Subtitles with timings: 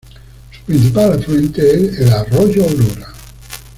[0.49, 3.07] Su principal afluente es el Arroyo Aurora.